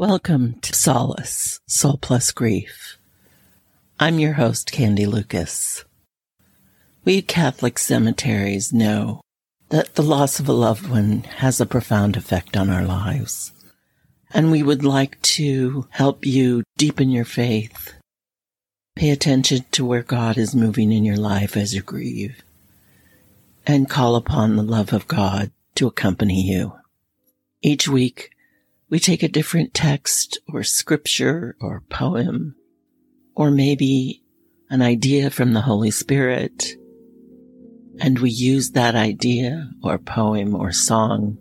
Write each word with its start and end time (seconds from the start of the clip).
Welcome 0.00 0.54
to 0.62 0.74
Solace, 0.74 1.60
Soul 1.66 1.98
Plus 2.00 2.32
Grief. 2.32 2.96
I'm 3.98 4.18
your 4.18 4.32
host, 4.32 4.72
Candy 4.72 5.04
Lucas. 5.04 5.84
We 7.04 7.20
Catholic 7.20 7.78
cemeteries 7.78 8.72
know 8.72 9.20
that 9.68 9.96
the 9.96 10.02
loss 10.02 10.40
of 10.40 10.48
a 10.48 10.54
loved 10.54 10.88
one 10.88 11.24
has 11.24 11.60
a 11.60 11.66
profound 11.66 12.16
effect 12.16 12.56
on 12.56 12.70
our 12.70 12.82
lives. 12.82 13.52
And 14.30 14.50
we 14.50 14.62
would 14.62 14.82
like 14.82 15.20
to 15.36 15.86
help 15.90 16.24
you 16.24 16.62
deepen 16.78 17.10
your 17.10 17.26
faith. 17.26 17.92
Pay 18.96 19.10
attention 19.10 19.66
to 19.72 19.84
where 19.84 20.02
God 20.02 20.38
is 20.38 20.54
moving 20.54 20.92
in 20.92 21.04
your 21.04 21.18
life 21.18 21.58
as 21.58 21.74
you 21.74 21.82
grieve 21.82 22.42
and 23.66 23.90
call 23.90 24.16
upon 24.16 24.56
the 24.56 24.62
love 24.62 24.94
of 24.94 25.06
God 25.06 25.50
to 25.74 25.86
accompany 25.86 26.40
you. 26.40 26.72
Each 27.60 27.86
week, 27.86 28.30
we 28.90 28.98
take 28.98 29.22
a 29.22 29.28
different 29.28 29.72
text 29.72 30.40
or 30.52 30.64
scripture 30.64 31.56
or 31.60 31.84
poem, 31.88 32.56
or 33.36 33.50
maybe 33.50 34.22
an 34.68 34.82
idea 34.82 35.30
from 35.30 35.52
the 35.52 35.60
Holy 35.60 35.92
Spirit, 35.92 36.66
and 38.00 38.18
we 38.18 38.30
use 38.30 38.72
that 38.72 38.96
idea 38.96 39.70
or 39.82 39.96
poem 39.96 40.56
or 40.56 40.72
song 40.72 41.38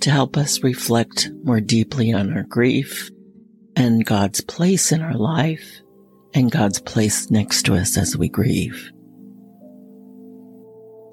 to 0.00 0.10
help 0.10 0.36
us 0.36 0.62
reflect 0.62 1.28
more 1.42 1.60
deeply 1.60 2.12
on 2.12 2.32
our 2.32 2.44
grief 2.44 3.10
and 3.74 4.06
God's 4.06 4.40
place 4.40 4.92
in 4.92 5.02
our 5.02 5.14
life 5.14 5.80
and 6.32 6.50
God's 6.50 6.80
place 6.80 7.30
next 7.30 7.64
to 7.64 7.74
us 7.74 7.96
as 7.96 8.16
we 8.16 8.28
grieve. 8.28 8.92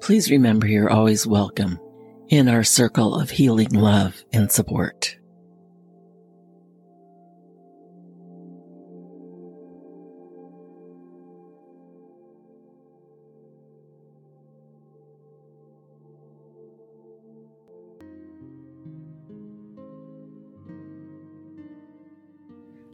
Please 0.00 0.30
remember 0.30 0.68
you're 0.68 0.90
always 0.90 1.26
welcome 1.26 1.80
in 2.28 2.48
our 2.48 2.62
circle 2.62 3.18
of 3.18 3.30
healing 3.30 3.70
love 3.70 4.22
and 4.32 4.50
support. 4.52 5.17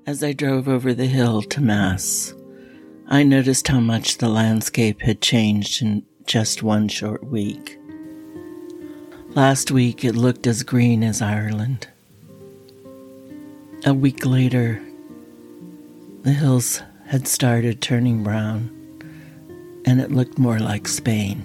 As 0.07 0.23
I 0.23 0.35
drove 0.35 0.69
over 0.69 0.93
the 0.93 1.07
hill 1.07 1.41
to 1.41 1.63
Mass, 1.63 2.35
I 3.09 3.23
noticed 3.23 3.69
how 3.69 3.81
much 3.81 4.19
the 4.19 4.29
landscape 4.29 5.01
had 5.01 5.23
changed 5.23 5.81
in 5.81 6.05
just 6.27 6.63
one 6.63 6.89
short 6.89 7.25
week. 7.25 7.79
Last 9.31 9.71
week 9.71 10.05
it 10.05 10.15
looked 10.15 10.47
as 10.47 10.63
green 10.63 11.03
as 11.03 11.23
Ireland. 11.23 11.89
A 13.87 13.95
week 13.95 14.27
later, 14.27 14.83
the 16.21 16.33
hills 16.33 16.83
had 17.07 17.27
started 17.27 17.81
turning 17.81 18.23
brown 18.23 18.69
and 19.87 20.03
it 20.03 20.13
looked 20.13 20.39
more 20.39 20.59
like 20.59 20.87
Spain. 20.87 21.43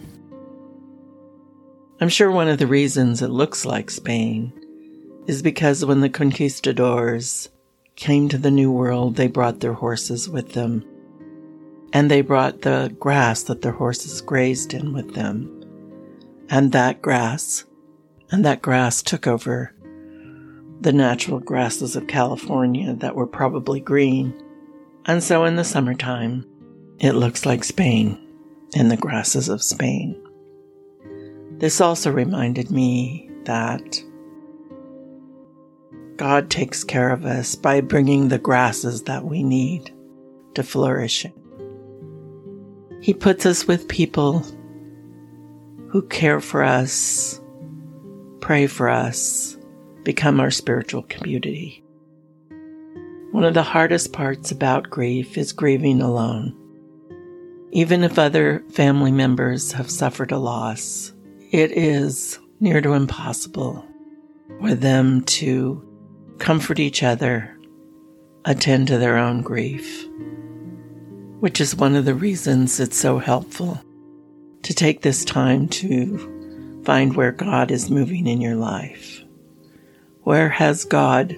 I'm 2.01 2.09
sure 2.09 2.29
one 2.29 2.49
of 2.49 2.57
the 2.57 2.67
reasons 2.67 3.21
it 3.21 3.29
looks 3.29 3.63
like 3.63 3.89
Spain 3.89 4.51
is 5.27 5.41
because 5.41 5.85
when 5.85 6.01
the 6.01 6.09
conquistadors 6.09 7.47
came 7.99 8.29
to 8.29 8.37
the 8.37 8.49
New 8.49 8.71
World, 8.71 9.15
they 9.17 9.27
brought 9.27 9.59
their 9.59 9.73
horses 9.73 10.29
with 10.29 10.53
them. 10.53 10.85
And 11.91 12.09
they 12.09 12.21
brought 12.21 12.61
the 12.61 12.95
grass 12.99 13.43
that 13.43 13.61
their 13.61 13.73
horses 13.73 14.21
grazed 14.21 14.73
in 14.73 14.93
with 14.93 15.15
them. 15.15 15.55
And 16.49 16.71
that 16.71 17.01
grass, 17.01 17.65
and 18.31 18.45
that 18.45 18.61
grass 18.61 19.03
took 19.03 19.27
over 19.27 19.73
the 20.81 20.93
natural 20.93 21.39
grasses 21.39 21.95
of 21.97 22.07
California 22.07 22.93
that 22.93 23.15
were 23.15 23.27
probably 23.27 23.81
green. 23.81 24.33
And 25.05 25.21
so 25.21 25.43
in 25.43 25.57
the 25.57 25.65
summertime, 25.65 26.45
it 26.99 27.13
looks 27.13 27.45
like 27.45 27.63
Spain 27.63 28.17
and 28.75 28.89
the 28.89 28.97
grasses 28.97 29.49
of 29.49 29.61
Spain. 29.61 30.15
This 31.57 31.81
also 31.81 32.11
reminded 32.11 32.71
me 32.71 33.29
that 33.43 34.01
God 36.19 36.49
takes 36.49 36.83
care 36.83 37.11
of 37.11 37.25
us 37.25 37.55
by 37.55 37.79
bringing 37.79 38.27
the 38.27 38.37
grasses 38.37 39.03
that 39.03 39.23
we 39.23 39.41
need 39.41 39.89
to 40.53 40.63
flourish. 40.63 41.25
He 43.01 43.13
puts 43.13 43.45
us 43.45 43.65
with 43.65 43.87
people 43.87 44.45
who 45.87 46.01
care 46.09 46.41
for 46.41 46.61
us, 46.61 47.39
pray 48.41 48.67
for 48.67 48.89
us, 48.89 49.57
become 50.03 50.41
our 50.41 50.51
spiritual 50.51 51.03
community. 51.03 51.85
One 53.31 53.45
of 53.45 53.53
the 53.53 53.63
hardest 53.63 54.11
parts 54.11 54.51
about 54.51 54.89
grief 54.89 55.37
is 55.37 55.53
grieving 55.53 56.01
alone. 56.01 56.53
Even 57.71 58.03
if 58.03 58.19
other 58.19 58.65
family 58.71 59.13
members 59.13 59.71
have 59.71 59.89
suffered 59.89 60.33
a 60.33 60.37
loss, 60.37 61.13
it 61.51 61.71
is 61.71 62.39
near 62.59 62.81
to 62.81 62.91
impossible 62.91 63.87
for 64.59 64.75
them 64.75 65.21
to 65.21 65.85
comfort 66.39 66.79
each 66.79 67.03
other, 67.03 67.57
attend 68.45 68.87
to 68.87 68.97
their 68.97 69.17
own 69.17 69.41
grief, 69.41 70.07
which 71.39 71.61
is 71.61 71.75
one 71.75 71.95
of 71.95 72.05
the 72.05 72.15
reasons 72.15 72.79
it's 72.79 72.97
so 72.97 73.19
helpful 73.19 73.81
to 74.63 74.73
take 74.73 75.01
this 75.01 75.23
time 75.23 75.67
to 75.67 76.81
find 76.83 77.15
where 77.15 77.31
God 77.31 77.71
is 77.71 77.89
moving 77.89 78.27
in 78.27 78.41
your 78.41 78.55
life. 78.55 79.21
Where 80.23 80.49
has 80.49 80.85
God 80.85 81.37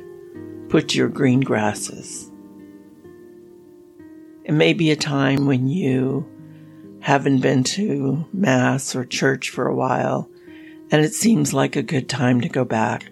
put 0.69 0.95
your 0.95 1.07
green 1.07 1.41
grasses? 1.41 2.31
It 4.43 4.53
may 4.53 4.73
be 4.73 4.91
a 4.91 4.95
time 4.95 5.45
when 5.45 5.67
you 5.67 6.27
haven't 6.99 7.41
been 7.41 7.63
to 7.63 8.25
Mass 8.33 8.95
or 8.95 9.05
church 9.05 9.49
for 9.49 9.67
a 9.67 9.75
while, 9.75 10.29
and 10.91 11.03
it 11.03 11.13
seems 11.13 11.53
like 11.53 11.75
a 11.75 11.83
good 11.83 12.09
time 12.09 12.41
to 12.41 12.49
go 12.49 12.65
back 12.65 13.10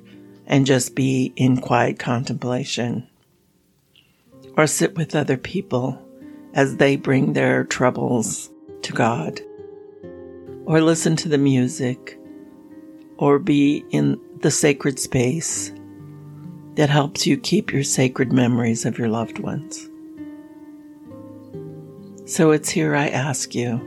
and 0.50 0.66
just 0.66 0.96
be 0.96 1.32
in 1.36 1.62
quiet 1.62 2.00
contemplation. 2.00 3.08
Or 4.58 4.68
sit 4.68 4.96
with 4.96 5.16
other 5.16 5.38
people 5.38 6.04
as 6.54 6.78
they 6.78 6.98
bring 6.98 7.34
their 7.34 7.64
troubles 7.64 8.50
to 8.82 8.92
God. 8.92 9.40
Or 10.66 10.82
listen 10.82 11.16
to 11.18 11.30
the 11.30 11.38
music. 11.38 12.20
Or 13.18 13.40
be 13.40 13.86
in 13.92 14.20
the 14.40 14.52
sacred 14.52 15.00
space 15.00 15.72
that 16.76 16.90
helps 16.90 17.28
you 17.28 17.38
keep 17.38 17.72
your 17.72 17.84
sacred 17.84 18.34
memories 18.34 18.86
of 18.86 18.98
your 18.98 19.10
loved 19.10 19.40
ones. 19.40 19.90
So 22.26 22.52
it's 22.52 22.70
here 22.70 22.96
I 22.96 23.10
ask 23.10 23.54
you 23.54 23.80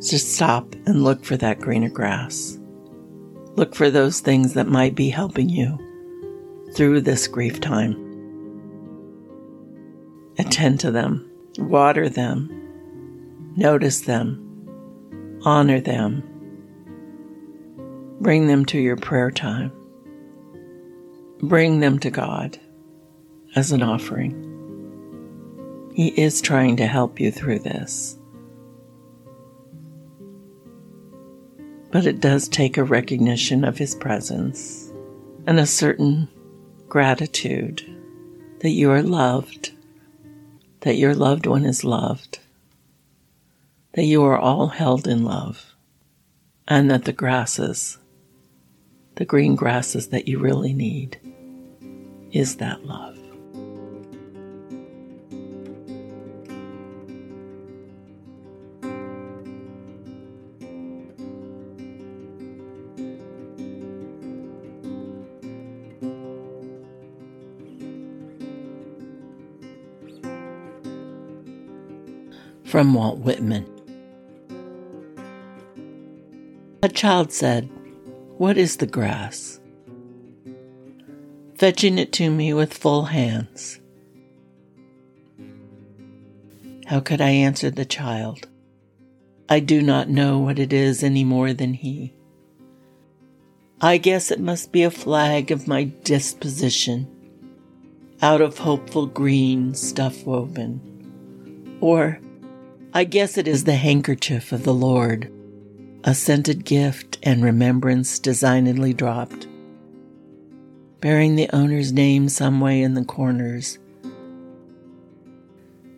to 0.00 0.18
stop 0.18 0.74
and 0.86 1.04
look 1.04 1.24
for 1.24 1.36
that 1.36 1.60
greener 1.60 1.88
grass. 1.88 2.58
Look 3.56 3.74
for 3.74 3.88
those 3.88 4.20
things 4.20 4.54
that 4.54 4.66
might 4.66 4.96
be 4.96 5.10
helping 5.10 5.48
you 5.48 5.78
through 6.74 7.02
this 7.02 7.28
grief 7.28 7.60
time. 7.60 8.00
Attend 10.38 10.80
to 10.80 10.90
them, 10.90 11.30
water 11.58 12.08
them, 12.08 12.50
notice 13.56 14.00
them, 14.00 15.40
honor 15.44 15.80
them, 15.80 16.24
bring 18.20 18.48
them 18.48 18.64
to 18.66 18.78
your 18.78 18.96
prayer 18.96 19.30
time, 19.30 19.70
bring 21.40 21.78
them 21.78 22.00
to 22.00 22.10
God 22.10 22.58
as 23.54 23.70
an 23.70 23.84
offering. 23.84 24.50
He 25.94 26.08
is 26.20 26.40
trying 26.40 26.76
to 26.78 26.88
help 26.88 27.20
you 27.20 27.30
through 27.30 27.60
this. 27.60 28.18
But 31.94 32.06
it 32.06 32.18
does 32.18 32.48
take 32.48 32.76
a 32.76 32.82
recognition 32.82 33.62
of 33.62 33.78
His 33.78 33.94
presence 33.94 34.92
and 35.46 35.60
a 35.60 35.64
certain 35.64 36.28
gratitude 36.88 37.84
that 38.58 38.70
you 38.70 38.90
are 38.90 39.00
loved, 39.00 39.70
that 40.80 40.96
your 40.96 41.14
loved 41.14 41.46
one 41.46 41.64
is 41.64 41.84
loved, 41.84 42.40
that 43.92 44.02
you 44.02 44.24
are 44.24 44.36
all 44.36 44.66
held 44.66 45.06
in 45.06 45.22
love, 45.22 45.76
and 46.66 46.90
that 46.90 47.04
the 47.04 47.12
grasses, 47.12 47.98
the 49.14 49.24
green 49.24 49.54
grasses 49.54 50.08
that 50.08 50.26
you 50.26 50.40
really 50.40 50.72
need, 50.72 51.20
is 52.32 52.56
that 52.56 52.84
love. 52.84 53.13
From 72.74 72.92
Walt 72.92 73.20
Whitman. 73.20 73.64
A 76.82 76.88
child 76.88 77.32
said, 77.32 77.70
What 78.36 78.58
is 78.58 78.78
the 78.78 78.86
grass? 78.88 79.60
fetching 81.54 81.98
it 81.98 82.12
to 82.14 82.28
me 82.28 82.52
with 82.52 82.74
full 82.74 83.04
hands. 83.04 83.78
How 86.86 86.98
could 86.98 87.20
I 87.20 87.30
answer 87.30 87.70
the 87.70 87.84
child? 87.84 88.48
I 89.48 89.60
do 89.60 89.80
not 89.80 90.08
know 90.08 90.40
what 90.40 90.58
it 90.58 90.72
is 90.72 91.04
any 91.04 91.22
more 91.22 91.52
than 91.52 91.74
he. 91.74 92.12
I 93.80 93.98
guess 93.98 94.32
it 94.32 94.40
must 94.40 94.72
be 94.72 94.82
a 94.82 94.90
flag 94.90 95.52
of 95.52 95.68
my 95.68 95.84
disposition, 96.02 97.06
out 98.20 98.40
of 98.40 98.58
hopeful 98.58 99.06
green 99.06 99.74
stuff 99.74 100.26
woven. 100.26 101.78
Or 101.80 102.18
I 102.96 103.02
guess 103.02 103.36
it 103.36 103.48
is 103.48 103.64
the 103.64 103.74
handkerchief 103.74 104.52
of 104.52 104.62
the 104.62 104.72
Lord, 104.72 105.28
a 106.04 106.14
scented 106.14 106.64
gift 106.64 107.18
and 107.24 107.42
remembrance 107.42 108.20
designedly 108.20 108.94
dropped, 108.94 109.48
bearing 111.00 111.34
the 111.34 111.50
owner's 111.52 111.92
name 111.92 112.28
some 112.28 112.60
way 112.60 112.82
in 112.82 112.94
the 112.94 113.04
corners, 113.04 113.80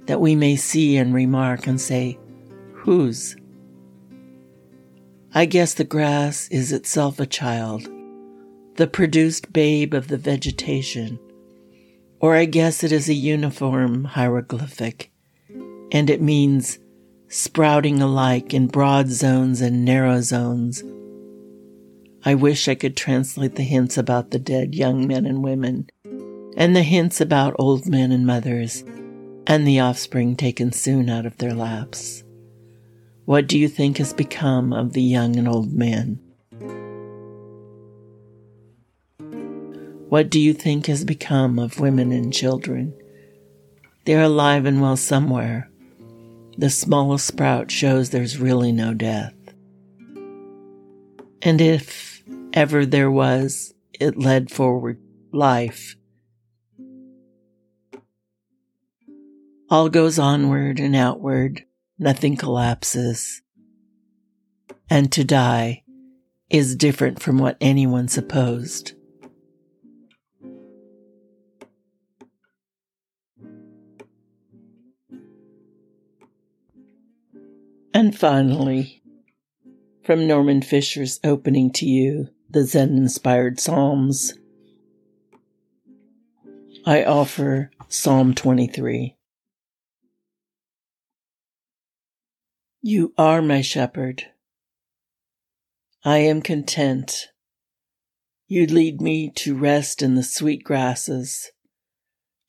that 0.06 0.22
we 0.22 0.34
may 0.34 0.56
see 0.56 0.96
and 0.96 1.12
remark 1.12 1.66
and 1.66 1.78
say, 1.78 2.18
Whose? 2.72 3.36
I 5.34 5.44
guess 5.44 5.74
the 5.74 5.84
grass 5.84 6.48
is 6.48 6.72
itself 6.72 7.20
a 7.20 7.26
child, 7.26 7.90
the 8.76 8.86
produced 8.86 9.52
babe 9.52 9.92
of 9.92 10.08
the 10.08 10.16
vegetation, 10.16 11.18
or 12.20 12.36
I 12.36 12.46
guess 12.46 12.82
it 12.82 12.90
is 12.90 13.10
a 13.10 13.14
uniform 13.14 14.04
hieroglyphic, 14.04 15.10
and 15.92 16.08
it 16.08 16.22
means 16.22 16.78
sprouting 17.28 18.00
alike 18.00 18.54
in 18.54 18.66
broad 18.66 19.08
zones 19.08 19.60
and 19.60 19.84
narrow 19.84 20.20
zones. 20.20 20.82
I 22.24 22.34
wish 22.34 22.68
I 22.68 22.74
could 22.74 22.96
translate 22.96 23.54
the 23.56 23.62
hints 23.62 23.96
about 23.96 24.30
the 24.30 24.38
dead 24.38 24.74
young 24.74 25.06
men 25.06 25.26
and 25.26 25.42
women, 25.42 25.88
and 26.56 26.74
the 26.74 26.82
hints 26.82 27.20
about 27.20 27.56
old 27.58 27.86
men 27.86 28.12
and 28.12 28.26
mothers, 28.26 28.84
and 29.46 29.66
the 29.66 29.80
offspring 29.80 30.36
taken 30.36 30.72
soon 30.72 31.08
out 31.08 31.26
of 31.26 31.36
their 31.38 31.54
laps. 31.54 32.24
What 33.26 33.46
do 33.48 33.58
you 33.58 33.68
think 33.68 33.98
has 33.98 34.12
become 34.12 34.72
of 34.72 34.92
the 34.92 35.02
young 35.02 35.36
and 35.36 35.48
old 35.48 35.72
men? 35.72 36.20
What 40.08 40.30
do 40.30 40.38
you 40.40 40.54
think 40.54 40.86
has 40.86 41.04
become 41.04 41.58
of 41.58 41.80
women 41.80 42.12
and 42.12 42.32
children? 42.32 42.94
They're 44.04 44.22
alive 44.22 44.64
and 44.64 44.80
well 44.80 44.96
somewhere. 44.96 45.68
The 46.58 46.70
smallest 46.70 47.26
sprout 47.26 47.70
shows 47.70 48.10
there's 48.10 48.38
really 48.38 48.72
no 48.72 48.94
death. 48.94 49.34
And 51.42 51.60
if 51.60 52.24
ever 52.54 52.86
there 52.86 53.10
was, 53.10 53.74
it 53.92 54.18
led 54.18 54.50
forward 54.50 54.98
life. 55.32 55.96
All 59.68 59.88
goes 59.88 60.18
onward 60.18 60.80
and 60.80 60.96
outward 60.96 61.64
nothing 61.98 62.36
collapses. 62.36 63.42
And 64.88 65.12
to 65.12 65.24
die 65.24 65.82
is 66.48 66.76
different 66.76 67.20
from 67.20 67.38
what 67.38 67.56
anyone 67.60 68.08
supposed. 68.08 68.95
And 77.96 78.14
finally, 78.14 79.02
from 80.04 80.26
Norman 80.26 80.60
Fischer's 80.60 81.18
opening 81.24 81.70
to 81.72 81.86
you, 81.86 82.28
the 82.50 82.62
Zen 82.62 82.90
inspired 82.90 83.58
Psalms, 83.58 84.34
I 86.84 87.02
offer 87.04 87.70
Psalm 87.88 88.34
23. 88.34 89.16
You 92.82 93.14
are 93.16 93.40
my 93.40 93.62
shepherd. 93.62 94.26
I 96.04 96.18
am 96.18 96.42
content. 96.42 97.28
You 98.46 98.66
lead 98.66 99.00
me 99.00 99.30
to 99.36 99.56
rest 99.56 100.02
in 100.02 100.16
the 100.16 100.22
sweet 100.22 100.64
grasses, 100.64 101.50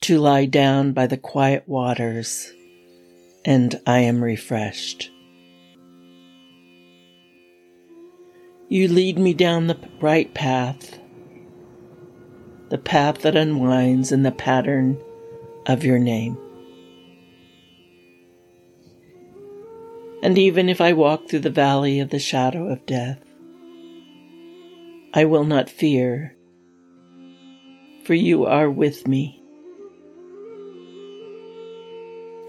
to 0.02 0.20
lie 0.20 0.46
down 0.46 0.92
by 0.92 1.08
the 1.08 1.16
quiet 1.16 1.64
waters, 1.70 2.52
and 3.46 3.80
I 3.88 4.00
am 4.00 4.22
refreshed. 4.22 5.10
You 8.70 8.90
lead 8.90 9.18
me 9.18 9.34
down 9.34 9.68
the 9.68 9.80
right 10.02 10.34
path, 10.34 11.00
the 12.70 12.78
path 12.78 13.20
that 13.20 13.38
unwinds 13.38 14.12
in 14.12 14.24
the 14.24 14.32
pattern 14.32 15.02
of 15.66 15.86
your 15.86 16.00
name. 16.00 16.38
And 20.22 20.38
even 20.38 20.68
if 20.68 20.82
I 20.82 20.92
walk 20.92 21.30
through 21.30 21.40
the 21.40 21.50
valley 21.50 22.02
of 22.02 22.10
the 22.10 22.20
shadow 22.20 22.68
of 22.68 22.86
death, 22.86 23.24
I 25.14 25.24
will 25.24 25.46
not 25.46 25.70
fear, 25.70 26.36
for 28.04 28.16
you 28.16 28.46
are 28.46 28.70
with 28.70 29.08
me, 29.08 29.42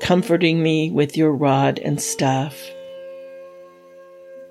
comforting 0.01 0.61
me 0.65 0.91
with 0.91 1.17
your 1.17 1.33
rod 1.33 1.79
and 1.79 2.01
staff, 2.01 2.59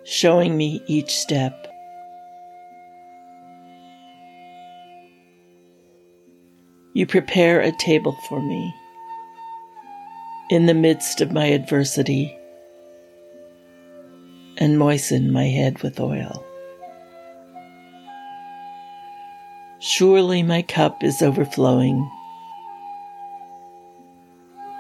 showing 0.07 0.55
me 0.55 0.81
each 0.87 1.13
step. 1.17 1.67
You 6.93 7.05
prepare 7.05 7.59
a 7.59 7.73
table 7.73 8.17
for 8.29 8.41
me 8.41 8.73
in 10.49 10.65
the 10.65 10.73
midst 10.73 11.19
of 11.19 11.33
my 11.33 11.47
adversity 11.47 12.37
and 14.57 14.79
moisten 14.79 15.29
my 15.29 15.43
head 15.43 15.83
with 15.83 15.99
oil. 15.99 16.43
Surely 19.79 20.41
my 20.41 20.61
cup 20.61 21.03
is 21.03 21.21
overflowing, 21.21 22.09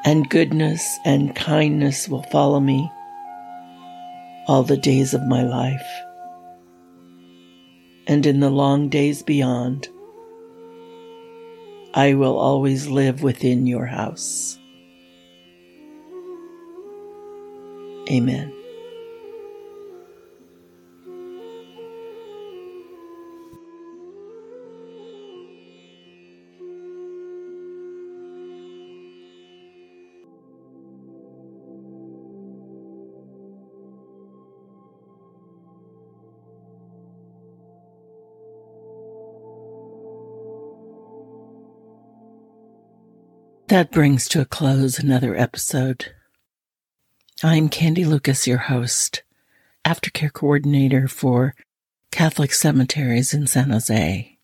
and 0.05 0.29
goodness 0.29 0.97
and 1.03 1.35
kindness 1.35 2.07
will 2.07 2.23
follow 2.23 2.61
me 2.61 2.89
all 4.47 4.63
the 4.63 4.77
days 4.77 5.13
of 5.13 5.21
my 5.27 5.43
life. 5.43 5.85
And 8.07 8.25
in 8.25 8.39
the 8.39 8.49
long 8.49 8.87
days 8.87 9.21
beyond, 9.21 9.89
I 11.93 12.13
will 12.13 12.37
always 12.37 12.87
live 12.87 13.23
within 13.23 13.67
your 13.67 13.85
house. 13.85 14.57
Amen. 18.09 18.56
That 43.77 43.91
brings 43.91 44.27
to 44.29 44.41
a 44.41 44.45
close 44.45 44.97
another 44.97 45.35
episode. 45.35 46.11
I'm 47.43 47.69
Candy 47.69 48.05
Lucas, 48.05 48.47
your 48.47 48.57
host, 48.57 49.21
aftercare 49.85 50.33
coordinator 50.33 51.07
for 51.07 51.53
Catholic 52.11 52.53
Cemeteries 52.53 53.35
in 53.35 53.45
San 53.45 53.69
Jose, 53.69 54.35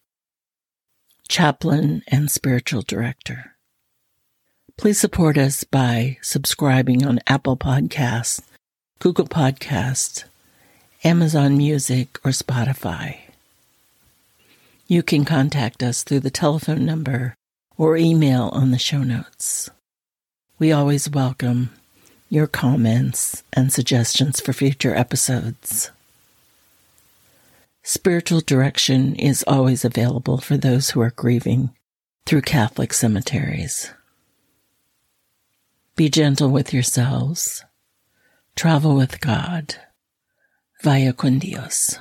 chaplain 1.30 2.04
and 2.10 2.30
spiritual 2.30 2.84
director. 2.84 3.56
Please 4.78 5.00
support 5.00 5.36
us 5.36 5.64
by 5.64 6.20
subscribing 6.22 7.04
on 7.04 7.20
Apple 7.26 7.58
Podcasts, 7.58 8.40
Google 9.00 9.28
Podcasts, 9.28 10.26
Amazon 11.04 11.58
Music, 11.58 12.20
or 12.24 12.30
Spotify. 12.30 13.18
You 14.86 15.02
can 15.02 15.26
contact 15.26 15.82
us 15.82 16.04
through 16.04 16.20
the 16.20 16.30
telephone 16.30 16.86
number 16.86 17.36
or 17.78 17.98
email 17.98 18.50
on 18.54 18.72
the 18.72 18.78
show 18.80 19.04
notes. 19.04 19.70
We 20.60 20.72
always 20.72 21.10
welcome 21.10 21.72
your 22.30 22.48
comments 22.48 23.44
and 23.54 23.72
suggestions 23.72 24.40
for 24.40 24.54
future 24.54 24.96
episodes. 24.96 25.92
Spiritual 27.84 28.40
direction 28.40 29.16
is 29.16 29.44
always 29.46 29.84
available 29.84 30.38
for 30.38 30.58
those 30.58 30.92
who 30.92 31.02
are 31.02 31.12
grieving 31.12 31.72
through 32.26 32.42
Catholic 32.42 32.94
cemeteries. 32.94 33.92
Be 35.96 36.10
gentle 36.10 36.50
with 36.50 36.74
yourselves. 36.74 37.66
Travel 38.56 38.96
with 38.96 39.20
God. 39.20 39.76
Vaya 40.82 41.14
con 41.14 41.40
Dios. 41.40 42.00